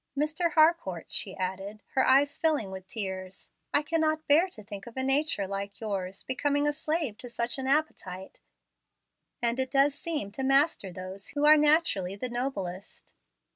[0.17, 0.53] Mr.
[0.53, 5.03] Harcourt," she added, her eyes filling with tears, "I cannot bear to think of a
[5.03, 8.39] nature like yours becoming a slave to such an appetite,
[9.43, 13.13] and it does seem to master those who are naturally the noblest."